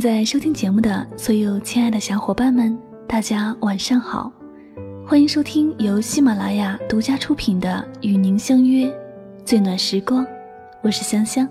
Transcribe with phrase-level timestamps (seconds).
[0.00, 2.76] 在收听节目的所有亲爱的小伙伴们，
[3.06, 4.32] 大家晚上好，
[5.06, 8.90] 欢迎收听由喜马拉雅独家出品的《与您相约
[9.44, 10.24] 最暖时光》，
[10.80, 11.46] 我是香香，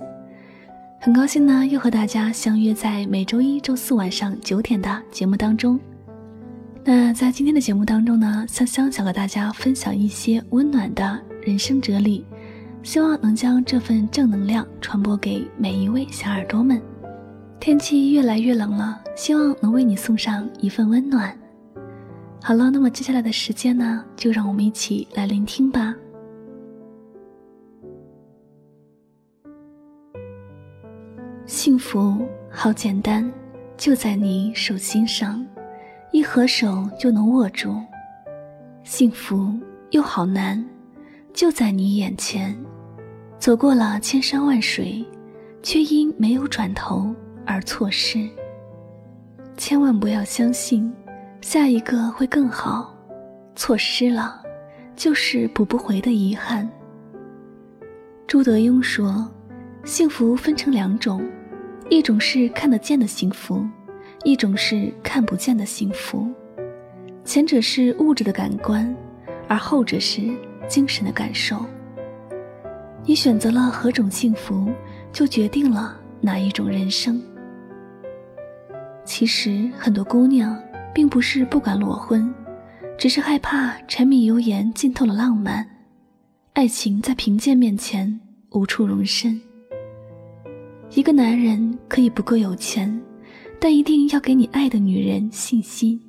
[1.00, 5.80] 很高兴呢又和大家相约在每周一周四晚上九点的节目当中。
[6.84, 12.26] 那在今天的节目当中呢，香香想和大家分享一些温暖的人生哲理，
[12.81, 16.81] 希望能将这份正能量传播给每一位小耳朵们。
[17.59, 21.38] 天气越来越冷了，希望能为你送上一份温暖。
[22.41, 25.94] 好了，那么接下来的时间呢，就让我们一起来聆听吧。
[31.45, 33.30] 幸福好简单，
[33.76, 35.46] 就在你手心上，
[36.12, 37.71] 一合手就能握住；
[38.85, 39.54] 幸福
[39.91, 40.63] 又好难，
[41.34, 42.57] 就在你眼前，
[43.37, 45.05] 走过了千山万水，
[45.62, 47.13] 却因没有转头。
[47.52, 48.30] 而错失，
[49.58, 50.94] 千万不要相信
[51.42, 52.96] 下一个会更好，
[53.55, 54.40] 错失了
[54.96, 56.70] 就是补不回的遗憾。
[58.27, 59.27] 朱德庸说
[59.84, 61.27] ：“幸福分成两种，
[61.90, 63.66] 一种是看得见的幸福，
[64.24, 66.31] 一种是看不见的幸福。
[67.25, 68.96] 前者是物质的感官，
[69.47, 70.22] 而后者是
[70.68, 71.66] 精神的感受。
[73.06, 74.72] 你选择了何种幸福，
[75.12, 77.20] 就决定了哪一种人生。”
[79.09, 80.56] 其实很多姑娘
[80.94, 82.31] 并不是不敢裸婚，
[82.96, 85.68] 只是害怕柴米油盐浸透了浪漫，
[86.53, 88.19] 爱情在贫贱面前
[88.52, 89.41] 无处容身。
[90.91, 93.02] 一个男人可以不够有钱，
[93.59, 96.00] 但一定要给你爱的女人信心。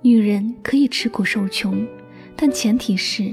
[0.00, 1.86] 女人可以吃苦受穷，
[2.34, 3.32] 但前提是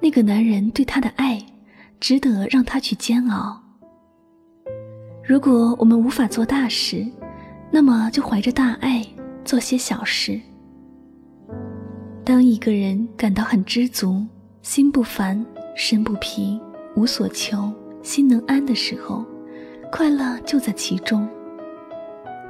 [0.00, 1.40] 那个男人对她的爱
[2.00, 3.62] 值得让她去煎熬。
[5.24, 7.06] 如果我们无法做大事，
[7.70, 9.06] 那么就怀着大爱
[9.44, 10.40] 做些小事。
[12.24, 14.24] 当一个人感到很知足、
[14.62, 15.44] 心不烦、
[15.74, 16.60] 身不疲、
[16.96, 17.72] 无所求、
[18.02, 19.24] 心能安的时候，
[19.90, 21.28] 快乐就在其中。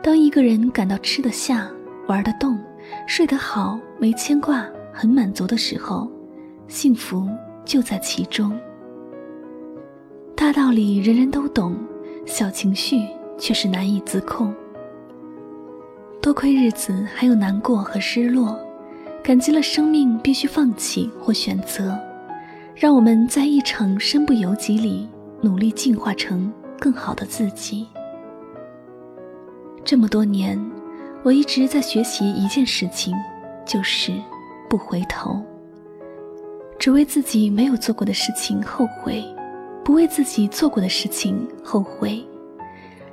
[0.03, 1.71] 当一个人感到吃得下、
[2.09, 2.59] 玩得动、
[3.07, 6.11] 睡得好、没牵挂、很满足的时候，
[6.67, 7.29] 幸福
[7.65, 8.59] 就在其中。
[10.35, 11.77] 大道理人人都懂，
[12.27, 13.07] 小情绪
[13.39, 14.55] 却是难以自控。
[16.23, 18.59] 多亏日子还有难过和失落，
[19.23, 21.99] 感激了生命必须放弃或选择，
[22.75, 25.09] 让我们在一程身不由己里
[25.41, 27.87] 努力进化成更好的自己。
[29.83, 30.61] 这么多年，
[31.23, 33.17] 我一直在学习一件事情，
[33.65, 34.13] 就是
[34.69, 35.43] 不回头。
[36.79, 39.25] 只为自己没有做过的事情后悔，
[39.83, 42.23] 不为自己做过的事情后悔。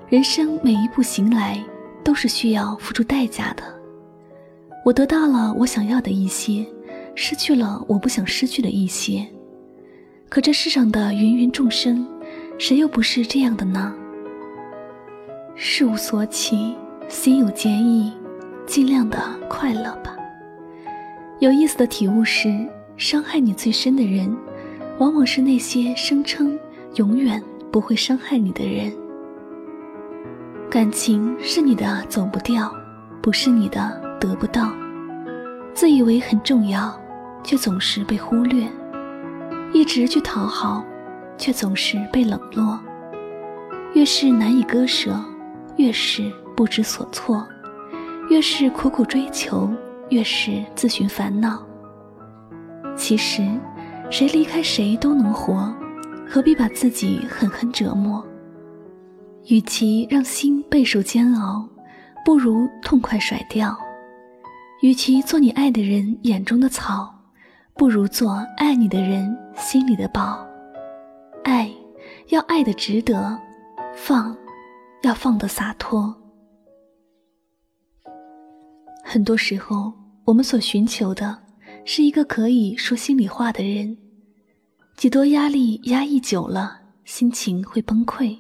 [0.10, 1.58] 人生每一步行来。
[2.08, 3.64] 都是需要付出代价的。
[4.86, 6.66] 我得到了我想要的一些，
[7.16, 9.28] 失去了我不想失去的一些。
[10.30, 12.08] 可这世上的芸芸众生，
[12.58, 13.94] 谁又不是这样的呢？
[15.54, 16.74] 事无所起，
[17.10, 18.14] 心有坚毅，
[18.66, 20.16] 尽量的快乐吧。
[21.40, 22.66] 有意思的体悟是，
[22.96, 24.34] 伤害你最深的人，
[24.98, 26.58] 往往是那些声称
[26.96, 28.94] 永远不会伤害你的人。
[30.70, 32.70] 感情是你的走不掉，
[33.22, 34.70] 不是你的得不到。
[35.74, 36.94] 自以为很重要，
[37.42, 38.68] 却总是被忽略；
[39.72, 40.84] 一直去讨好，
[41.38, 42.78] 却总是被冷落。
[43.94, 45.18] 越是难以割舍，
[45.78, 47.42] 越是不知所措；
[48.30, 49.70] 越是苦苦追求，
[50.10, 51.66] 越是自寻烦恼。
[52.98, 53.42] 其实，
[54.10, 55.74] 谁离开谁都能活，
[56.30, 58.22] 何必把自己狠狠折磨？
[59.50, 61.68] 与其让心备受煎熬，
[62.26, 63.74] 不如痛快甩掉；
[64.82, 67.14] 与其做你爱的人眼中的草，
[67.74, 70.46] 不如做爱你的人心里的宝。
[71.46, 71.72] 爱
[72.28, 73.40] 要爱的值得，
[73.96, 74.36] 放
[75.04, 76.14] 要放的洒脱。
[79.02, 79.94] 很多时候，
[80.26, 81.42] 我们所寻求的
[81.86, 83.98] 是一个可以说心里话的人。
[84.98, 88.38] 几多压力压抑久了，心情会崩溃。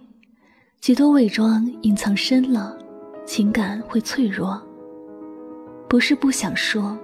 [0.88, 2.74] 许多伪装隐藏深了，
[3.26, 4.58] 情感会脆弱。
[5.90, 6.98] 不是不想说，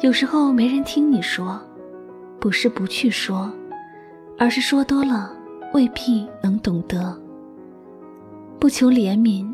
[0.00, 1.58] 有时候没人听你说；
[2.38, 3.50] 不是不去说，
[4.38, 5.34] 而是说多了
[5.74, 7.20] 未必能懂得。
[8.60, 9.52] 不求怜悯，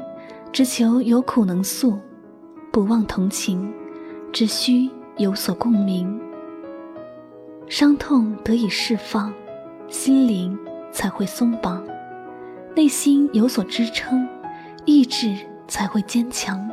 [0.52, 1.98] 只求有苦能诉；
[2.70, 3.72] 不忘同情，
[4.34, 4.86] 只需
[5.16, 6.20] 有所共鸣。
[7.68, 9.32] 伤痛得以释放，
[9.88, 10.54] 心灵
[10.92, 11.82] 才会松绑。
[12.76, 14.28] 内心有所支撑，
[14.84, 15.34] 意志
[15.66, 16.70] 才会坚强。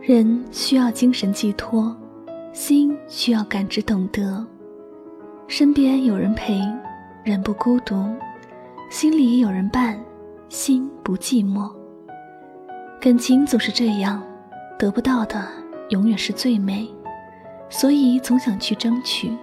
[0.00, 1.94] 人需要精神寄托，
[2.52, 4.46] 心需要感知懂得。
[5.48, 6.60] 身边有人陪，
[7.24, 7.96] 人不孤独；
[8.88, 9.98] 心里有人伴，
[10.48, 11.68] 心不寂寞。
[13.00, 14.22] 感情总是这样，
[14.78, 15.48] 得不到的
[15.88, 16.88] 永远是最美，
[17.68, 19.36] 所以总想去争取。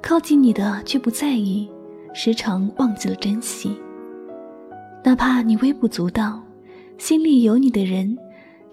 [0.00, 1.68] 靠近你的却不在意，
[2.14, 3.76] 时常忘记了珍惜。
[5.06, 6.42] 哪怕你微不足道，
[6.98, 8.18] 心里有你的人，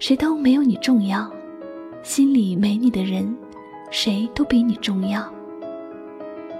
[0.00, 1.30] 谁都没有你重要；
[2.02, 3.32] 心里没你的人，
[3.88, 5.24] 谁都比你重要。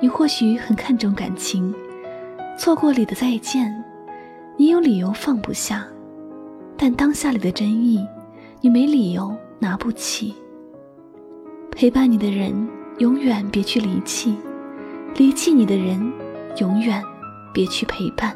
[0.01, 1.75] 你或许很看重感情，
[2.57, 3.85] 错过里的再见，
[4.57, 5.85] 你有理由放不下。
[6.77, 8.07] 但当下里的真意，
[8.61, 10.33] 你没理由拿不起。
[11.73, 12.55] 陪伴你的人，
[12.99, 14.37] 永远别去离弃；
[15.17, 16.13] 离弃你的人，
[16.61, 17.03] 永远
[17.53, 18.33] 别去陪伴。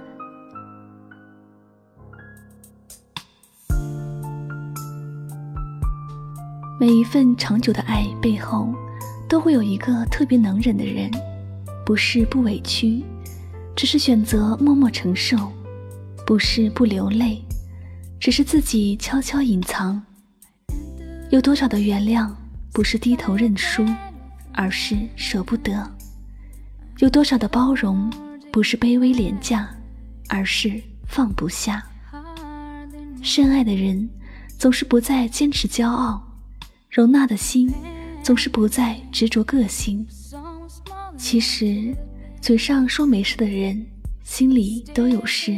[6.80, 8.72] 每一份长久的爱背后，
[9.28, 11.10] 都会有一个特别能忍的人，
[11.84, 13.02] 不是不委屈，
[13.74, 15.36] 只是选择默默承受；
[16.24, 17.42] 不是不流泪。
[18.20, 20.00] 只是自己悄悄隐藏。
[21.30, 22.30] 有多少的原谅，
[22.72, 23.84] 不是低头认输，
[24.52, 25.84] 而是舍不得；
[26.98, 28.08] 有多少的包容，
[28.52, 29.68] 不是卑微廉价，
[30.28, 31.84] 而是放不下。
[33.20, 34.08] 深爱的人，
[34.58, 36.20] 总是不再坚持骄傲；
[36.90, 37.72] 容纳的心，
[38.22, 40.06] 总是不再执着个性。
[41.16, 41.94] 其实，
[42.40, 43.84] 嘴上说没事的人，
[44.22, 45.56] 心里都有事。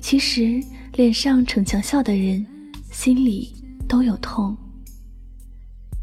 [0.00, 0.62] 其实。
[0.96, 2.46] 脸上逞强笑的人，
[2.90, 3.54] 心里
[3.86, 4.56] 都有痛。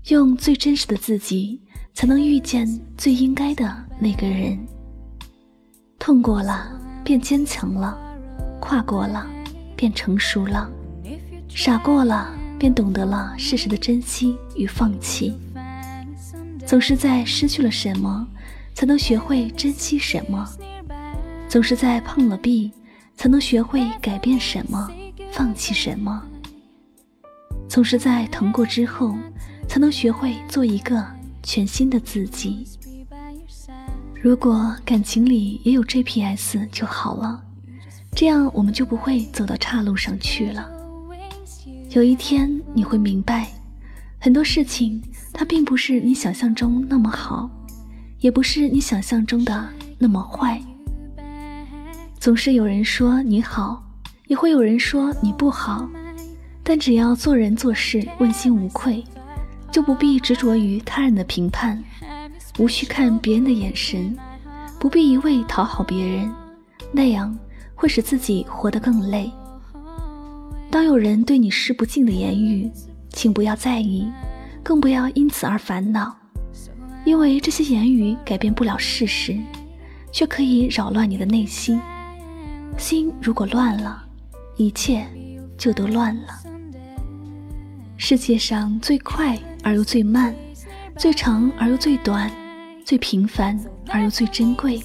[0.09, 1.59] 用最真实的自己，
[1.95, 4.55] 才能遇见最应该的那个人。
[5.97, 7.97] 痛过了，便坚强了；
[8.59, 9.27] 跨过了，
[9.75, 10.69] 便成熟了；
[11.49, 12.31] 傻过了，
[12.63, 15.37] 便懂得了适时的珍惜与放弃。
[16.65, 18.25] 总是在失去了什么，
[18.73, 20.47] 才能学会珍惜什么；
[21.49, 22.71] 总是在碰了壁。
[23.17, 24.89] 才能学会改变什么，
[25.33, 26.23] 放弃什么。
[27.67, 29.13] 总是在疼过之后，
[29.67, 31.05] 才能学会做一个
[31.43, 32.65] 全新的自己。
[34.19, 37.43] 如果感情里也有 GPS 就好了，
[38.15, 40.72] 这样我们就不会走到岔路上去了。
[41.93, 43.47] 有一天你会明白，
[44.19, 44.99] 很多事情
[45.31, 47.47] 它并不是你想象中那么好，
[48.19, 49.69] 也不是你想象中的
[49.99, 50.59] 那么坏。
[52.19, 53.83] 总是有人说你好，
[54.25, 55.87] 也会有人说你不好，
[56.63, 59.03] 但只要做人做事问心无愧，
[59.71, 61.83] 就不必执着于他人的评判，
[62.57, 64.17] 无需看别人的眼神，
[64.79, 66.33] 不必一味讨好别人，
[66.91, 67.37] 那样
[67.75, 69.31] 会使自己活得更累。
[70.73, 72.67] 当有人对你施不敬的言语，
[73.11, 74.11] 请不要在意，
[74.63, 76.17] 更不要因此而烦恼，
[77.05, 79.37] 因为这些言语改变不了事实，
[80.11, 81.79] 却可以扰乱你的内心。
[82.75, 84.03] 心如果乱了，
[84.57, 85.05] 一切
[85.59, 86.23] 就都乱了。
[87.95, 90.33] 世界上最快而又最慢，
[90.97, 92.31] 最长而又最短，
[92.83, 94.81] 最平凡而又最珍贵，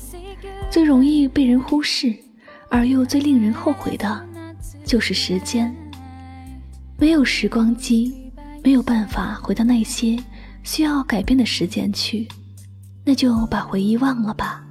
[0.69, 2.15] 最容易被人忽视
[2.69, 4.28] 而又最令人后悔的，
[4.89, 5.73] 就是时间。
[6.99, 8.33] 没有时光机，
[8.65, 10.19] 没有办法回到那些
[10.63, 12.27] 需要改变的时间去，
[13.05, 14.65] 那就把回忆忘了吧，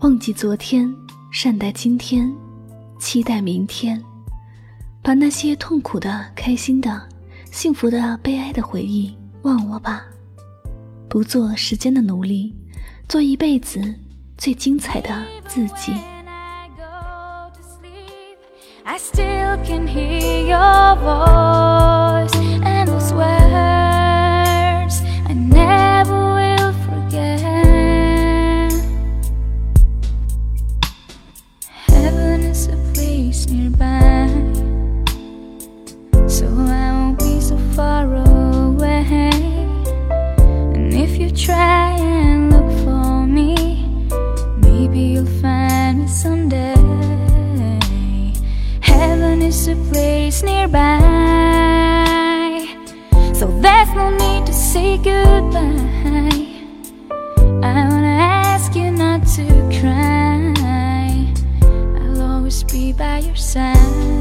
[0.00, 0.88] 忘记昨天。
[1.34, 2.30] 善待今天，
[3.00, 3.98] 期待明天，
[5.02, 7.08] 把那些痛苦的、开心的、
[7.50, 10.04] 幸福的、悲哀的回忆忘了吧。
[11.08, 12.54] 不做时间的奴隶，
[13.08, 13.82] 做一辈子
[14.36, 15.94] 最精彩的自己。
[18.84, 22.34] I still can hear your voice
[22.64, 23.71] and I swear
[50.32, 50.98] is nearby.
[53.34, 56.38] So there's no need to say goodbye.
[57.62, 58.16] I wanna
[58.48, 59.44] ask you not to
[59.78, 60.54] cry.
[62.00, 64.11] I'll always be by your side.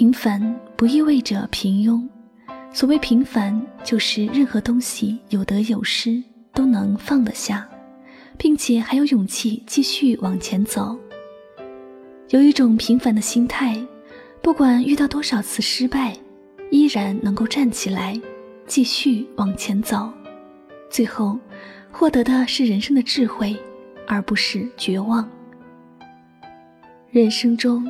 [0.00, 0.40] 平凡
[0.76, 2.02] 不意味着平庸，
[2.72, 7.68] 所谓平凡，就是任何东西有得有失都能放得下，
[8.38, 10.98] 并且还有勇气继续往前走。
[12.30, 13.76] 有一种平凡的心态，
[14.40, 16.16] 不管遇到多少次失败，
[16.70, 18.18] 依然能够站起来，
[18.66, 20.10] 继续往前走，
[20.88, 21.38] 最后
[21.90, 23.54] 获得的是人生的智慧，
[24.08, 25.28] 而不是绝望。
[27.10, 27.86] 人生中，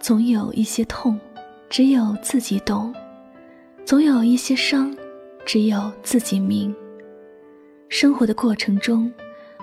[0.00, 1.20] 总有一些痛。
[1.70, 2.92] 只有自己懂，
[3.84, 4.92] 总有一些伤，
[5.46, 6.74] 只有自己明。
[7.88, 9.08] 生活的过程中，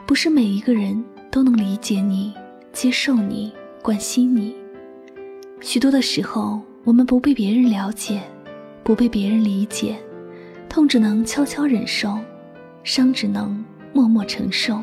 [0.05, 2.33] 不是每一个人都能理解你、
[2.71, 4.55] 接受你、关心你。
[5.59, 8.21] 许多的时候，我们不被别人了解，
[8.85, 9.97] 不被别人理解，
[10.69, 12.17] 痛只能悄悄忍受，
[12.85, 13.61] 伤只能
[13.91, 14.81] 默默承受。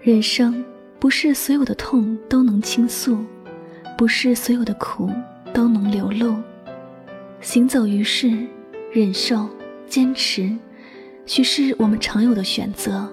[0.00, 0.64] 人生
[0.98, 3.18] 不是所有的痛都能倾诉，
[3.98, 5.10] 不是所有的苦。
[5.52, 6.36] 都能流露，
[7.40, 8.46] 行走于世，
[8.92, 9.48] 忍受、
[9.86, 10.50] 坚持，
[11.26, 13.10] 许是我们常有的选择。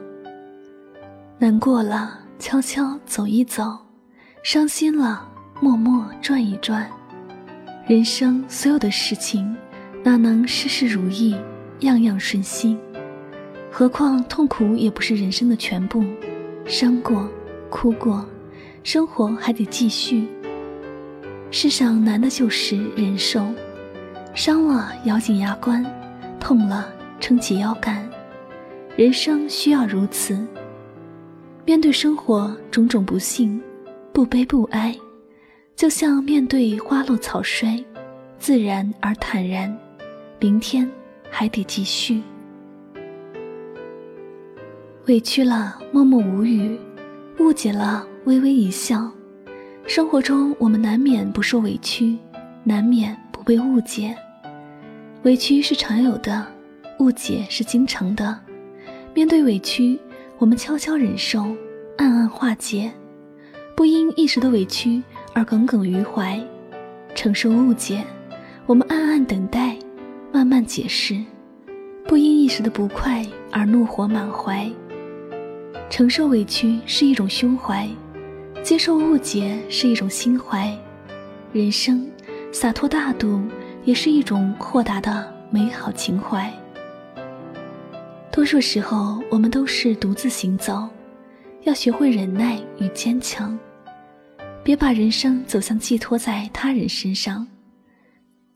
[1.38, 3.78] 难过了，悄悄走一走；
[4.44, 5.28] 伤心了，
[5.62, 6.90] 默默转一转。
[7.88, 9.56] 人生所有的事情，
[10.04, 11.36] 哪能事事如意，
[11.80, 12.78] 样样顺心？
[13.72, 16.04] 何况痛苦也不是人生的全部，
[16.66, 17.28] 伤过，
[17.70, 18.26] 哭过，
[18.84, 20.28] 生活还得继续。
[21.52, 23.44] 世上难的就是忍受，
[24.36, 25.84] 伤了咬紧牙关，
[26.40, 26.88] 痛了
[27.20, 28.08] 撑起腰杆。
[28.96, 30.38] 人生需要如此，
[31.66, 33.62] 面对生活种种不幸，
[34.14, 34.96] 不悲不哀，
[35.76, 37.84] 就像面对花落草衰，
[38.38, 39.76] 自然而坦然。
[40.40, 40.90] 明天
[41.30, 42.22] 还得继续。
[45.08, 46.80] 委屈了默默无语，
[47.40, 49.12] 误解了微微一笑。
[49.90, 52.16] 生活中，我们难免不受委屈，
[52.64, 54.16] 难免不被误解。
[55.24, 56.46] 委屈是常有的，
[57.00, 58.40] 误解是经常的。
[59.16, 60.00] 面对委屈，
[60.38, 61.42] 我们悄悄忍受，
[61.98, 62.92] 暗暗化解，
[63.76, 65.02] 不因一时的委屈
[65.34, 66.40] 而耿耿于怀；
[67.16, 68.06] 承受误解，
[68.68, 69.76] 我们暗暗等待，
[70.32, 71.20] 慢慢解释，
[72.08, 74.70] 不因一时的不快而怒火满怀。
[75.90, 77.90] 承受委屈是一种胸怀。
[78.70, 80.72] 接受误解是一种心怀，
[81.52, 82.08] 人生
[82.52, 83.42] 洒脱大度
[83.84, 86.54] 也是一种豁达的美好情怀。
[88.32, 90.88] 多数时候，我们都是独自行走，
[91.64, 93.58] 要学会忍耐与坚强，
[94.64, 97.48] 别把人生走向寄托在他人身上。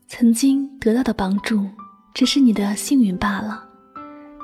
[0.06, 1.68] 曾经得到的帮助，
[2.14, 3.64] 只是你的幸运罢了。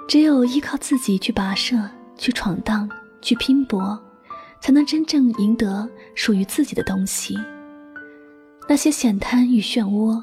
[0.09, 1.77] 只有依靠自己去跋涉、
[2.17, 2.91] 去闯荡、
[3.23, 3.97] 去拼搏。
[4.61, 7.39] 才能真正赢得属于自己的东西。
[8.69, 10.23] 那些险滩与漩涡，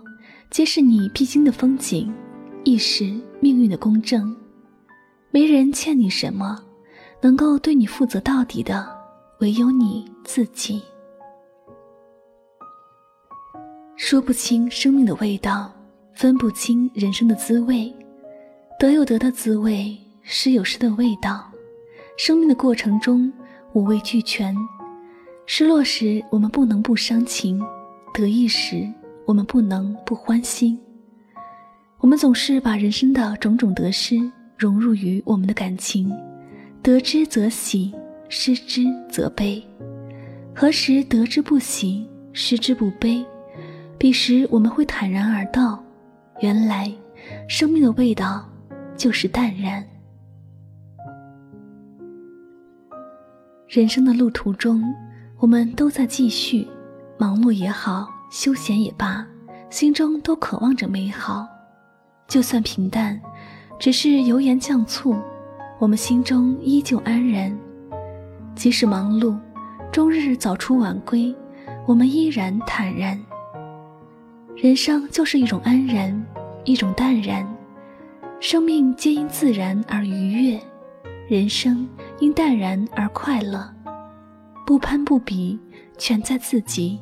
[0.50, 2.13] 皆是你必经的风景，
[2.63, 3.03] 亦是
[3.41, 4.34] 命运的公正。
[5.32, 6.58] 没人欠你什么，
[7.22, 8.88] 能够对你负责到底的，
[9.39, 10.82] 唯有你自己。
[13.98, 15.74] 说不清生命的味道，
[16.13, 17.94] 分不清人生的滋味，
[18.79, 21.51] 得有得的滋味，失有失的味道。
[22.17, 23.32] 生命的过程中。
[23.77, 24.57] 五味俱全，
[25.46, 27.63] 失落时我们不能不伤情，
[28.12, 28.91] 得意时
[29.24, 30.79] 我们不能不欢心。
[32.00, 34.15] 我们总是把人生的种种得失
[34.57, 36.12] 融入于我们的感情，
[36.81, 37.93] 得之则喜，
[38.29, 39.63] 失之则悲。
[40.55, 42.03] 何时得之不喜，
[42.34, 43.24] 失之不悲？
[44.00, 45.84] 彼时我们会坦然而道：
[46.39, 46.91] 原来，
[47.48, 48.43] 生命的味道
[48.96, 49.88] 就是淡然。
[53.68, 54.82] 人生的路途中，
[55.40, 56.66] 我们都在继续，
[57.18, 59.28] 忙碌也好，休闲也罢，
[59.70, 61.46] 心中都渴望着美好。
[62.30, 63.20] 就算平淡，
[63.78, 65.18] 只是油盐酱醋，
[65.80, 67.54] 我们心中依旧安然。
[68.56, 69.38] 即使忙碌，
[69.92, 71.36] 终日早出晚归，
[71.86, 73.22] 我们依然坦然。
[74.56, 76.26] 人生就是一种安然，
[76.64, 77.46] 一种淡然，
[78.40, 80.58] 生命皆因自然而愉悦。
[81.28, 81.86] 人生
[82.20, 83.72] 因淡然而快乐，
[84.66, 85.60] 不攀不比，
[85.98, 87.00] 全在自己；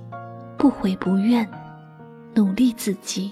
[0.57, 1.47] 不悔不怨，
[2.33, 3.31] 努力自己。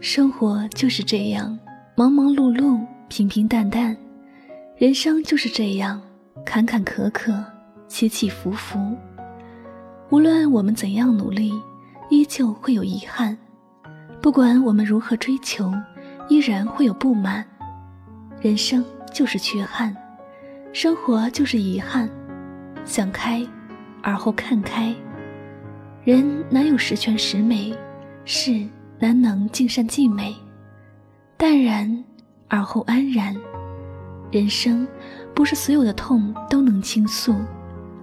[0.00, 1.56] 生活就是这样，
[1.94, 3.94] 忙忙碌碌，平平淡淡；
[4.76, 6.00] 人生就是这样，
[6.44, 7.44] 坎坎坷坷，
[7.86, 8.96] 起起伏伏。
[10.10, 11.52] 无论我们怎样努力，
[12.10, 13.38] 依旧会有遗憾。
[14.20, 15.72] 不管我们如何追求，
[16.28, 17.44] 依然会有不满。
[18.40, 19.94] 人生就是缺憾，
[20.72, 22.08] 生活就是遗憾，
[22.84, 23.46] 想开，
[24.02, 24.94] 而后看开。
[26.04, 27.74] 人难有十全十美，
[28.24, 28.66] 事
[28.98, 30.34] 难能尽善尽美。
[31.36, 32.04] 淡然，
[32.48, 33.34] 而后安然。
[34.30, 34.86] 人生
[35.34, 37.34] 不是所有的痛都能倾诉，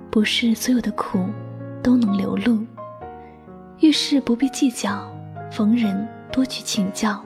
[0.09, 1.25] 不是所有的苦
[1.83, 2.65] 都能流露。
[3.79, 5.07] 遇事不必计较，
[5.51, 7.23] 逢人多去请教。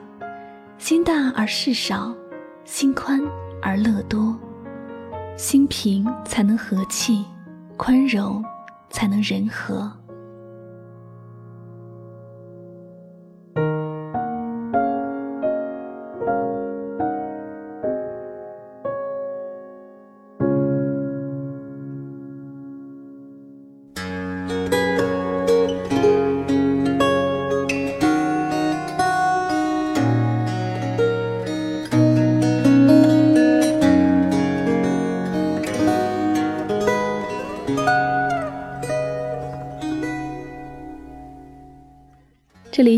[0.78, 2.14] 心大而事少，
[2.64, 3.22] 心宽
[3.62, 4.38] 而乐多。
[5.36, 7.26] 心平才能和气，
[7.76, 8.44] 宽容
[8.90, 9.92] 才能人和。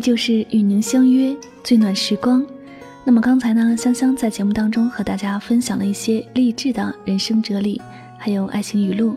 [0.02, 2.46] 就是与您相约最暖时光。
[3.04, 7.82] 那么刚才呢，香香在节目当中和大家分享了一些励志的人生哲理，
[8.18, 9.16] 还有爱情语录，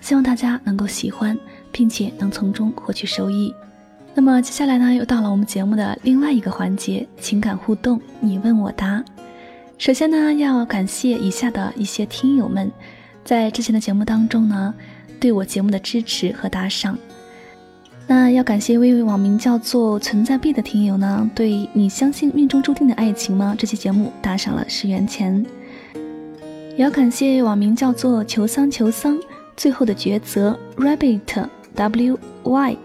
[0.00, 1.38] 希望大家能够喜欢，
[1.72, 3.54] 并且能从中获取收益。
[4.14, 9.04] 那么接下来呢，又到了我们节目的另外一个环节——情感互动，你问我答。
[9.76, 12.70] 首先呢，要感谢以下的一些听友们，
[13.24, 14.72] 在之前的节目当中呢，
[15.18, 16.96] 对我节目的支持和打赏。
[18.06, 23.54] 那要感谢一位网名叫做“存在币”的听友呢，对你相信命中注定的爱情吗？
[23.58, 25.44] 这期节目打赏了十元钱。
[26.76, 29.18] 也要感谢网名叫做“求桑求桑”
[29.56, 32.76] 最后的抉择 Rabbit W Y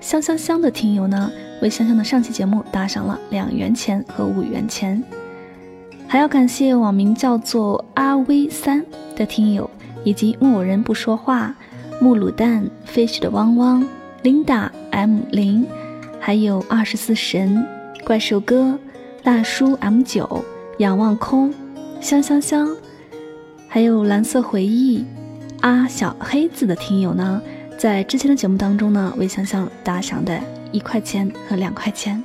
[0.00, 1.30] 香香香的听友呢，
[1.60, 5.02] 为香香的上期节目打赏了两元钱和五元钱。
[6.06, 8.84] 还要感谢网名叫做阿 V 三
[9.16, 9.68] 的听友，
[10.04, 11.54] 以及木偶人不说话、
[12.00, 13.84] 木卤蛋、fish 的汪汪。
[14.22, 15.66] Linda M 零，
[16.20, 17.66] 还有二十四神、
[18.04, 18.78] 怪兽哥、
[19.22, 20.44] 大叔 M 九、
[20.76, 21.54] 仰望空、
[22.02, 22.68] 香香香，
[23.66, 25.06] 还有蓝色回忆、
[25.60, 27.40] 阿小黑子的听友呢，
[27.78, 30.38] 在之前的节目当中呢，为香香打赏的
[30.70, 32.22] 一块钱和两块钱。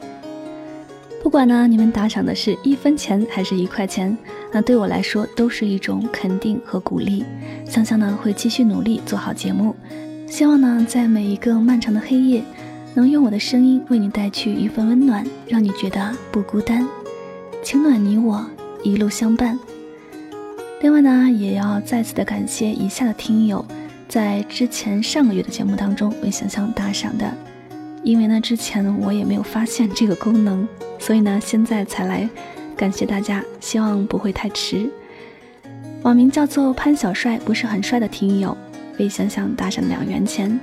[1.23, 4.15] 不管呢你们打赏的是一分钱还是一块钱，
[4.51, 7.23] 那对我来说都是一种肯定和鼓励。
[7.65, 9.73] 香香呢会继续努力做好节目。
[10.35, 12.43] 希望呢，在每一个漫长的黑夜，
[12.93, 16.85] 能用我的声音为你带去一份温暖，让你觉得不孤单。
[17.63, 18.45] 情暖你我，
[18.83, 19.57] 一路相伴。
[20.81, 23.65] 另外呢，也要再次的感谢以下的听友，
[24.09, 27.33] 在之前上个月的节目当中为香香打赏的，
[28.03, 30.67] 因为呢之前我也没有发现这个功能，
[30.99, 32.29] 所以呢现在才来
[32.75, 34.89] 感谢大家，希望不会太迟。
[36.03, 38.57] 网名叫做潘小帅，不是很帅的听友。
[38.97, 40.59] 为想想打赏两元钱，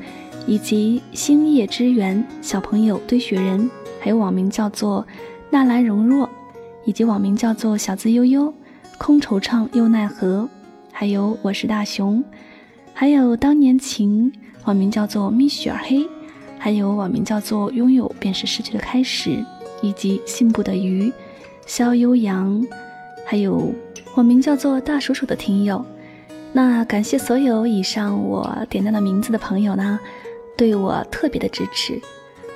[0.47, 5.07] 以及星夜之缘小朋友堆雪人，还有网名叫做
[5.51, 6.29] 纳兰容若，
[6.85, 8.53] 以及网名叫做小资悠悠，
[8.99, 10.49] 空惆怅又奈何，
[10.91, 12.23] 还有我是大熊，
[12.95, 14.33] 还有当年情
[14.65, 16.07] 网名叫做蜜雪儿黑，
[16.59, 19.45] 还有网名叫做拥有便是失去的开始，
[19.83, 21.13] 以及信不得鱼
[21.67, 22.65] 肖悠扬，
[23.27, 23.73] 还有
[24.17, 25.85] 网名叫做大鼠鼠的听友。
[26.53, 29.99] 那感谢所有以上我点赞的名字的朋友呢，
[30.57, 31.99] 对我特别的支持。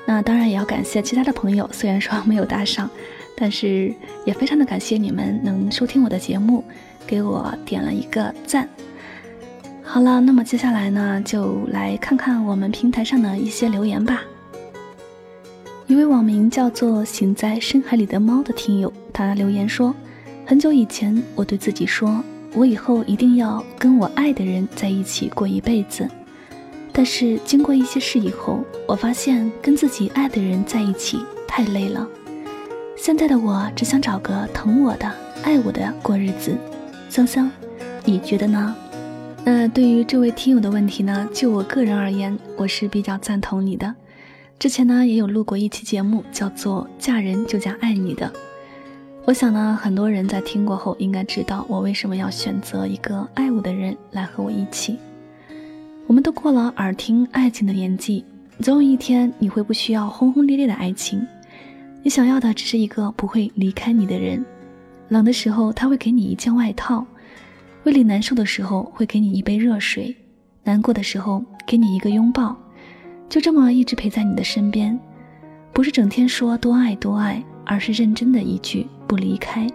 [0.04, 2.88] 那当然也要感谢其他的朋友，虽然说没有打赏，
[3.34, 3.92] 但是
[4.24, 6.62] 也非常的感谢你们能收听我的节目，
[7.06, 8.68] 给我点了一个赞。
[9.82, 14.22] 好了，那么接下来呢，就来看看我们平台上的一些留言吧。
[15.86, 19.94] 一位网名叫做“行在深海里的猫”的听友，他留言说
[20.44, 22.22] ：“很久以前，我对自己说。”
[22.56, 26.08] 我以后一定要跟我爱的人在一起过一辈子，
[26.90, 32.08] 但是经过一些事以后，我发现跟自己爱的人在一起太累了。
[32.96, 35.06] 现在的我只想找个疼我的、
[35.42, 36.56] 爱我的过日子。
[37.10, 37.50] 香香，
[38.06, 38.74] 你觉得呢？
[39.44, 43.94] 那对于这位听友的问题呢，就我个人而言，我是比较赞同你的。
[44.58, 48.26] 之前呢也有录过一期节目，叫做《嫁人就嫁爱你的》。
[49.26, 54.96] 我想呢，很多人在听过后应该知道我为什么要选择一个爱我的人来和我一起。
[56.06, 58.24] 我们都过了耳听爱情的年纪，
[58.60, 61.26] 总有一天你会不需要轰轰烈烈的爱情，
[62.04, 64.44] 你想要的只是一个不会离开你的人。
[65.08, 67.04] 冷的时候他会给你一件外套，
[67.82, 70.14] 胃里难受的时候会给你一杯热水，
[70.62, 72.56] 难过的时候给你一个拥抱，
[73.28, 74.96] 就这么一直陪在你的身边，
[75.72, 77.42] 不是整天说多爱多爱。
[77.68, 79.66] 而是认真的一句不离开。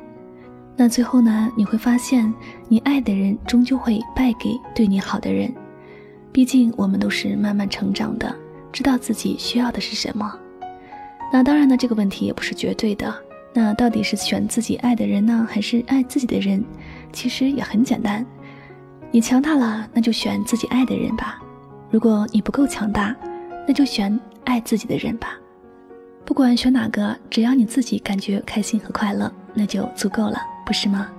[0.75, 2.33] 那最后呢，你会发现，
[2.67, 5.53] 你爱的人终究会败给对你好的人。
[6.31, 8.33] 毕竟我们都是慢慢成长的，
[8.71, 10.33] 知道自己需要的是什么。
[11.31, 13.13] 那当然呢，这个问题也不是绝对的。
[13.53, 16.63] 那到底是选自己爱的人呢，还是爱自己的人？
[17.11, 18.25] 其实也很简单。
[19.11, 21.35] 你强大了，那就选自己爱的人吧；
[21.89, 23.13] 如果你不够强大，
[23.67, 25.37] 那就选爱自己的人吧。
[26.31, 31.09] 不管选哪个，只要你自己感觉开心和快乐，那就足够了，不是吗？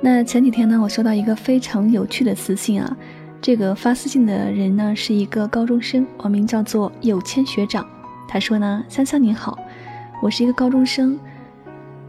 [0.00, 2.96] 那前几天呢，我收到一个非常有趣的私信啊。
[3.40, 7.86] 这个发私信的人呢，是一个高中生，网名叫做有谦学长。
[8.28, 9.56] 他说呢：“香香你好，
[10.20, 11.16] 我是一个高中生，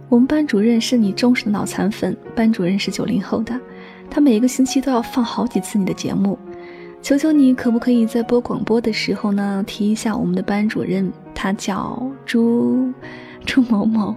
[0.09, 3.55] 我们班主任是你忠实的脑残粉，班主任是九零后的。”
[4.09, 6.39] 他每一个星期都要放好几次你的节目，
[7.01, 12.93] 求求你可不可以在播广播的时候呢提一下我们的班主任，他叫朱
[13.45, 14.15] 朱某某。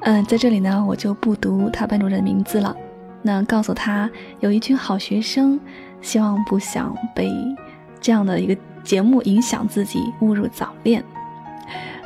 [0.00, 2.76] 嗯， 在这里呢我就不读他班主任的名字了。
[3.22, 4.08] 那告诉他
[4.40, 5.58] 有一群好学生，
[6.00, 7.32] 希望不想被
[8.00, 11.02] 这样的一个节目影响自己误入早恋。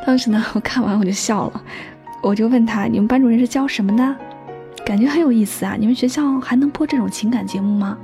[0.07, 1.63] 当时呢我看完我就笑了，
[2.23, 4.17] 我就问他你们班主任是教什么的？
[4.87, 5.77] 感觉很有意思啊！
[5.79, 7.99] 你们学校还能播这种情感节目吗？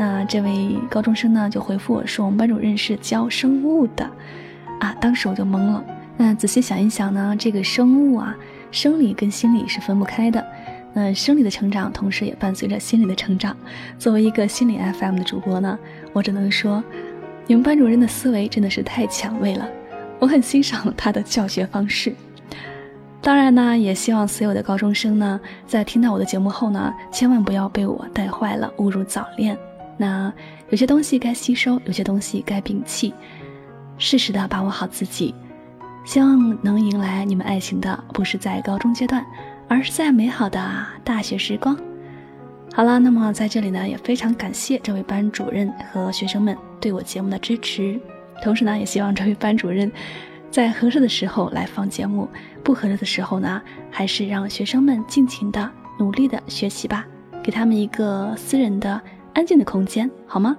[0.00, 4.08] 那这位高中生呢，就回复我说，我们班主任是教生物的，
[4.78, 5.84] 啊，当时我就懵了。
[6.16, 8.36] 那仔细想一想呢，这个生物啊，
[8.70, 10.46] 生理跟心理是分不开的。
[10.94, 13.56] 那生理的成长，同时也伴随着心理的成长。
[13.98, 15.76] 作为一个心理 FM 的主播呢，
[16.12, 16.82] 我只能说，
[17.48, 19.68] 你们班主任的思维真的是太前卫了，
[20.20, 22.14] 我很欣赏他的教学方式。
[23.20, 29.58] 当然呢，也希望所有的高中生呢，在听到我的节目后呢，千万不要被我带坏了，误入早恋。
[29.98, 30.32] 那
[30.70, 33.12] 有些东西该吸收，有些东西该摒弃，
[33.98, 35.34] 适时的把握好自己。
[36.04, 39.22] 希望能迎来你们爱情的，不是在高中阶段，
[39.68, 41.76] 而是在美好的大学时光。
[42.72, 48.00] 好了，那么在这里呢，也非常感谢这位班主任和学生们对我节目的支持，
[48.42, 49.90] 同时呢，也希望这位班主任。
[50.50, 52.26] 在合适的时候来放节目，
[52.64, 57.04] 不合适的时候呢，还是让学生们尽情的、努力的学习吧，
[57.42, 58.98] 给他们一个私人的、
[59.38, 60.56] 安静的空间，好吗？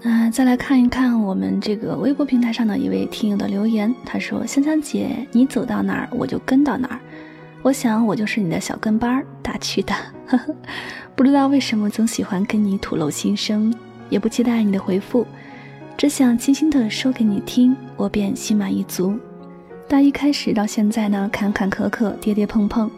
[0.00, 7.00] 那再来看一看我们这个微博平台上的一位听友的留言，他说：“香香姐，你走到哪儿我就跟到哪儿，
[7.60, 9.94] 我想我就是你的小跟班儿，打趣的。
[11.14, 13.70] 不知道为什么总喜欢跟你吐露心声，
[14.08, 15.26] 也不期待你的回复。”
[15.98, 19.14] 只想轻轻的说给你听，我便心满意足。
[19.86, 22.90] 大一开始到现在呢，坎坎坷坷，跌跌碰碰，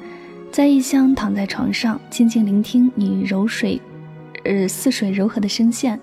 [0.50, 3.80] 在异乡躺在床上，静静聆听你柔水，
[4.44, 6.00] 呃，似水柔和的声线。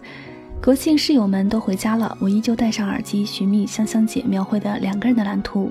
[0.64, 5.70] 国庆室友们都回家了，我依旧戴上耳机，寻觅香香姐描绘的两个人的蓝图。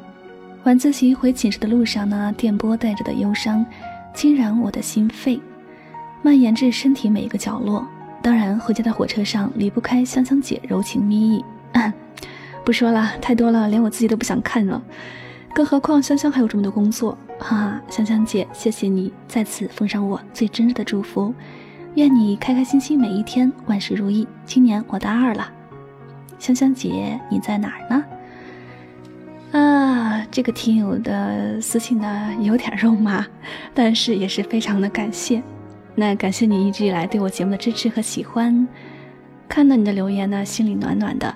[0.65, 3.65] 晚自习回寝室的路上呢，电波带着的忧伤，
[4.15, 5.41] 侵染我的心肺，
[6.23, 7.87] 蔓延至身体每一个角落。
[8.23, 11.45] 当然，回家的火车上离不开香香姐柔情蜜意。
[12.65, 14.83] 不说了，太多了，连我自己都不想看了。
[15.55, 17.17] 更何况香香还有这么多工作。
[17.39, 21.35] 哈哈，香香姐，谢谢你再次奉上我最真挚的祝福，
[21.95, 24.27] 愿你开开心心每一天，万事如意。
[24.47, 25.51] 今年我大二了，
[26.39, 28.05] 香香姐你在哪儿呢？
[29.53, 33.27] 啊，这个听友的私信呢有点肉麻，
[33.75, 35.43] 但是也是非常的感谢。
[35.95, 38.67] 那感谢你一直以来对我节目的支持和喜欢，
[39.49, 41.35] 看到你的留言呢，心里暖暖的。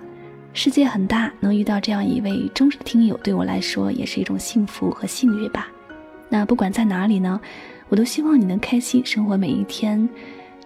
[0.55, 5.69] 世界很大，能遇到这样一位忠实的听友，对我来说也是一种幸福和幸运吧。
[6.29, 7.41] 那不管在哪里呢，
[7.89, 10.09] 我都希望你能开心生活每一天，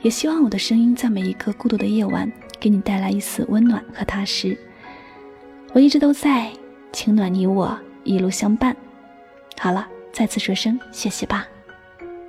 [0.01, 4.59] 也希望我的声音在每一个孤独的夜晚，给你带来一丝温暖和踏实。
[5.73, 6.51] 我一直都在，
[6.93, 8.77] 情暖你我一路相伴。
[9.59, 11.47] 好了，再次说声谢谢吧。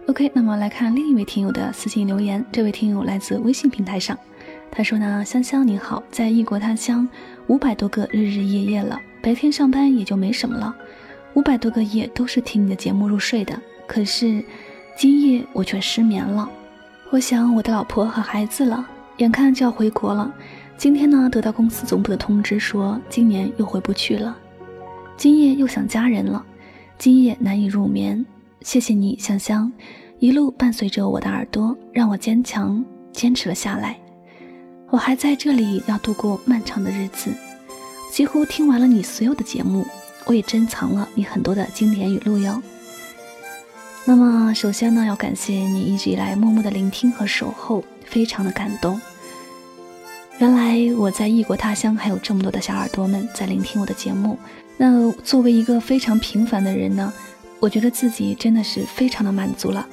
[0.07, 2.45] OK，那么来看另一位听友的私信留言。
[2.51, 4.17] 这位听友来自微信平台上，
[4.69, 7.07] 他说呢：“香香你好，在异国他乡
[7.47, 10.75] 五百多个日日夜夜了，白天上班也就没什么了，
[11.35, 13.59] 五百多个夜都是听你的节目入睡的。
[13.87, 14.43] 可是
[14.97, 16.49] 今夜我却失眠了，
[17.09, 20.33] 我想我的老婆和孩子了，眼看就要回国了。
[20.77, 24.37] 今天呢，得到公司总部的通知，说今年又回不去了。
[25.15, 26.43] 今夜又想家人了，
[26.97, 28.25] 今夜难以入眠。”
[28.61, 29.71] 谢谢你，香香，
[30.19, 33.99] 一路伴随着我的耳朵，让我坚强坚持了下来。
[34.89, 37.29] 我还在这里要度过漫长的日子，
[38.11, 39.85] 几乎听完了你所有的节目，
[40.25, 42.62] 我也珍藏了你很多的经典语录哟。
[44.05, 48.99] 那么，首先呢，要感谢你一直以来默默的聆听和守候，非常的感动。
[50.39, 54.38] 原来我在异国他乡还有这么多的小耳朵们在聆听我的节目。
[54.75, 57.13] 那作为一个非常平凡的人呢？
[57.59, 59.88] 我觉得自己真的是非常的满足了。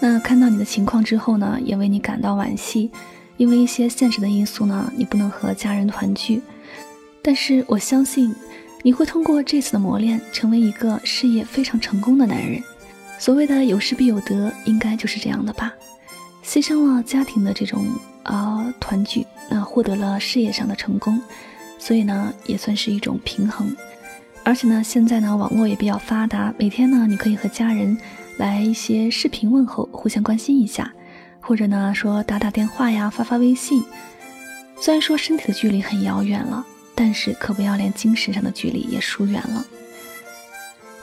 [0.00, 2.90] 那看到你的情况之后呢，也为你感到惋惜，
[3.38, 6.42] 因为一些现实的因素呢，你不能和家人团聚。
[7.22, 8.34] 但是我相信，
[8.82, 12.62] 你会通过这次的磨练，成为一个事业非常成功的男人。
[13.18, 15.72] 所谓的有失必有得，应该就是这样的吧？
[16.44, 17.84] 牺牲了家庭的这种
[18.22, 21.20] 啊团聚，那获得了事业上的成功，
[21.78, 23.76] 所以呢，也算是一种平衡。
[24.44, 27.98] 而且呢，现在呢，网络也比较发达，每天呢，你可以和家人
[28.38, 30.90] 来一些视频问候，互相关心一下，
[31.40, 33.82] 或者呢，说打打电话呀，发发微信。
[34.80, 36.64] 虽然说身体的距离很遥远了，
[37.00, 39.64] 但是可不要连精神上的距离也疏远了。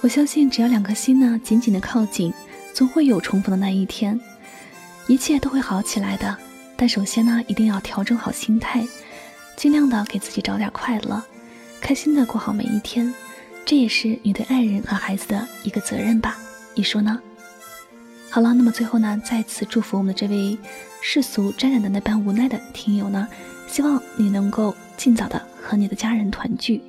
[0.01, 2.33] 我相信，只要两颗心呢紧紧的靠近，
[2.73, 4.19] 总会有重逢的那一天，
[5.07, 6.35] 一切都会好起来的。
[6.75, 8.85] 但首先呢，一定要调整好心态，
[9.55, 11.23] 尽量的给自己找点快乐，
[11.79, 13.13] 开心的过好每一天。
[13.65, 16.37] 这也是你对爱人和孩子的一个责任吧？
[16.75, 17.17] 你说呢？
[18.29, 20.59] 好了，那么最后呢，再次祝福我们的这位
[21.01, 23.25] 世俗沾染的那般无奈的听友呢，
[23.65, 26.81] 希望你能够尽早的和你的家人团聚。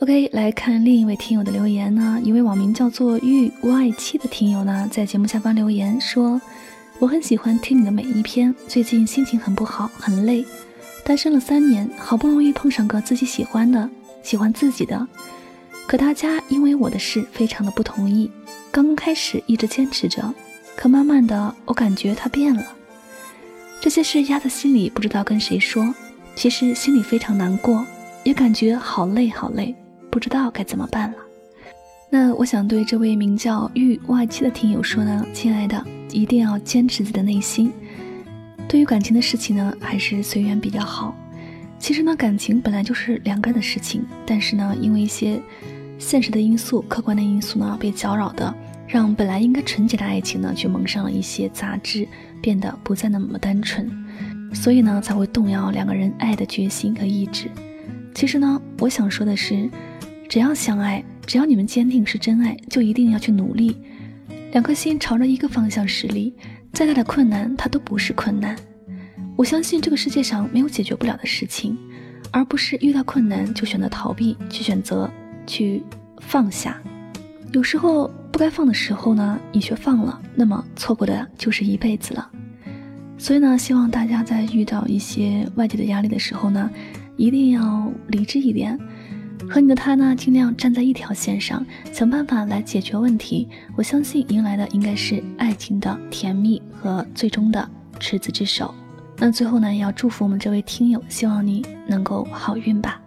[0.00, 6.40] OK，来看另一位听友的留言呢，一位网名叫做玉 Y 七的听友呢，在节目下方留言说
[7.00, 10.44] ：“我很喜欢听你的每一篇，最近心情很不好，很累，
[11.04, 13.90] 单身了三年，好不容易碰上个自己喜欢的，
[14.22, 15.06] 喜欢自己的。”
[15.88, 18.30] 可大家因为我的事非常的不同意，
[18.70, 20.32] 刚刚开始一直坚持着，
[20.76, 22.62] 可慢慢的我感觉他变了。
[23.80, 25.94] 这些事压在心里，不知道跟谁说，
[26.38, 27.84] 其实心里非常难过，
[28.22, 29.74] 也感觉好累好累，
[30.08, 31.16] 不知道该怎么办了。
[32.08, 37.72] 那我想对这位名叫玉外妻的听友说呢，亲爱的，一定要坚持自己的内心。
[38.68, 41.12] 对于感情的事情呢，还是随缘比较好。
[41.76, 45.42] 其实呢，感情本来就是两个人的事情，但是呢，因为一些。
[45.98, 48.54] 现实的因素、客观的因素呢，被搅扰的，
[48.86, 52.06] 让本来应该纯洁的爱情呢，却蒙上了一些杂质，
[52.40, 53.90] 变得不再那么单纯，
[54.52, 57.48] 所以呢，才会动摇两个人爱的决心和意志。
[58.14, 59.68] 其实呢，我想说的是，
[60.28, 63.76] 只要相爱，只要你们坚定是真爱，就一定要去努力，
[64.52, 66.34] 两颗心朝着一个方向驶力，
[66.72, 68.56] 再大的困难它都不是困难。
[69.36, 71.78] 我相信这个世界上没有解决不了的事情，
[72.30, 75.10] 而不是遇到困难就选择逃避，去选择。
[75.46, 75.82] 去
[76.20, 76.78] 放下，
[77.52, 82.30] 有时候不该放的时候呢，你却放了，那么错过的就是一辈子了。
[83.18, 86.70] 所以呢，希望大家在遇到一些外界的压力的时候呢，
[87.16, 88.78] 一定要理智一点，
[89.50, 93.48] 和你的他呢，尽量站在一条线上，想办法来解决问题。
[93.76, 98.72] 我相信迎来的应该是爱情的甜蜜和最终的执子之手。
[99.16, 103.00] 那最后呢，也要祝福我们这位听友，希望你能够好运吧。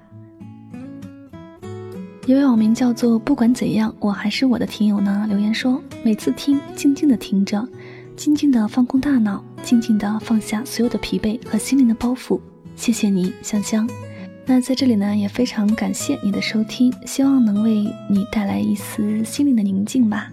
[2.28, 7.68] 一位网名叫做“不管怎样，我还是我的”听友呢留言说：“每次听，静静的听着，
[8.16, 12.40] 静静的放空大脑，静静的放下所有的疲惫和心灵的包袱。
[12.76, 13.90] 谢谢你，香香。
[14.46, 20.30] 那在这里呢，也非常感谢你的收听，希望能为你带来一丝心灵的宁静吧。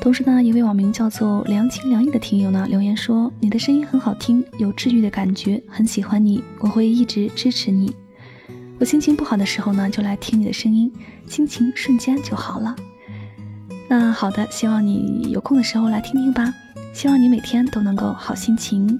[0.00, 7.94] 同时呢，一位网名叫做良情良意的听友呢留言说：你的声音很好听，有治愈的感觉，很喜欢你，我会一直支持你。”
[8.80, 10.90] 我心情不好的时候呢，就来听你的声音，
[11.26, 12.74] 心情瞬间就好了。
[13.88, 16.52] 那好的，希望你有空的时候来听听吧。
[16.92, 18.98] 希望你每天都能够好心情。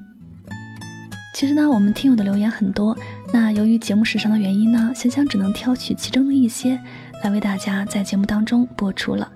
[1.35, 2.96] 其实呢，我们听友的留言很多，
[3.33, 6.78] 那由于节目时长的原因呢，香香只能挑取其中的一些
[7.22, 9.31] 来为大家在节目当中播出了。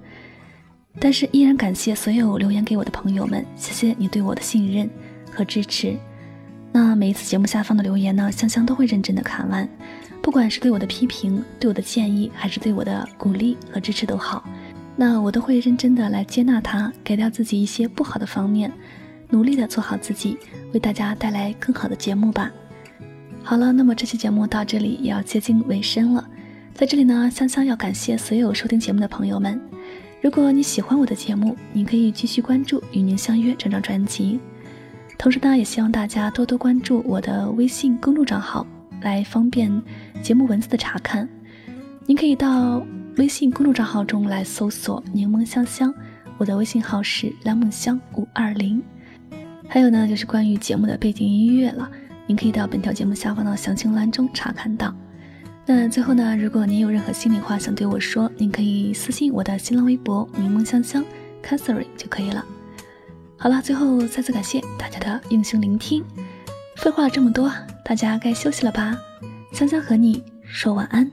[0.99, 4.89] 但是依然感谢所有留言给我的朋友们，谢谢你对我的信任
[5.31, 5.97] 和支持。
[6.73, 9.69] 那每一次节目下方的留言呢，香香都会认真的看完。
[10.23, 14.45] 不管是对我的批评、对我的建议，还是对我的鼓励和支持都好，
[14.97, 18.73] 那我都会认真的来接纳它，改掉自己一些不好的方面，
[19.29, 20.39] 努力的做好自己，
[20.73, 22.51] 为大家带来更好的节目吧。
[23.43, 26.27] 好了，那么这期节目到这里也要接近尾声了，
[26.75, 29.61] 在这里呢，香香要感谢所有收听节目的朋友们。
[30.23, 34.41] 如果你喜欢我的节目，你可以继续关注《与您相约》这张专辑，
[35.19, 38.67] 同时呢，也希望大家多多关注我的微信公众账号。
[39.03, 39.71] 来方便
[40.23, 41.29] 节目文字的查看，
[42.07, 42.83] 您可以到
[43.17, 45.93] 微信公众账号中来搜索“柠檬香香”，
[46.37, 48.83] 我的微信号是蓝梦香五二零。
[49.67, 51.91] 还有呢，就是关于节目的背景音乐了，
[52.27, 54.95] 您可以到本条节目下方的详情栏中查看到。
[55.65, 61.03] 那最后呢，如果您有任何心里话想对我说，您可以私信我的新浪微博“柠檬香香
[61.43, 62.45] Catherine” 就可以了。
[63.39, 66.05] 好了，最后再次感谢大家的用心聆听。
[66.77, 67.51] 废话这么多。
[67.83, 68.95] 大家该休息了吧，
[69.53, 71.11] 香香和你说晚安。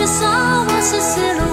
[0.00, 1.47] Existe só um assassino